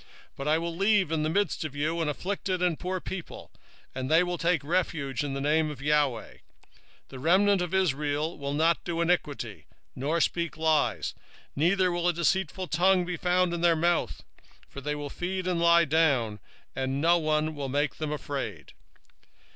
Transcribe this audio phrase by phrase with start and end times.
[0.39, 3.51] 3:12 I will also leave in the midst of thee an afflicted and poor people,
[3.93, 6.39] and they shall trust in the name of the LORD.
[6.41, 6.41] 3:13
[7.09, 11.13] The remnant of Israel shall not do iniquity, nor speak lies;
[11.55, 14.23] neither shall a deceitful tongue be found in their mouth:
[14.67, 16.39] for they shall feed and lie down,
[16.75, 17.21] and none
[17.53, 18.73] shall make them afraid.